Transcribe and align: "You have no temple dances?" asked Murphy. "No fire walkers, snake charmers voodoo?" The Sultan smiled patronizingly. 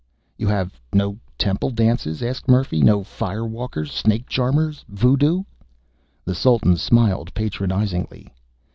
"You 0.35 0.47
have 0.47 0.79
no 0.91 1.19
temple 1.37 1.69
dances?" 1.69 2.23
asked 2.23 2.47
Murphy. 2.47 2.81
"No 2.81 3.03
fire 3.03 3.45
walkers, 3.45 3.91
snake 3.91 4.25
charmers 4.27 4.83
voodoo?" 4.89 5.43
The 6.25 6.33
Sultan 6.33 6.75
smiled 6.77 7.31
patronizingly. 7.35 8.33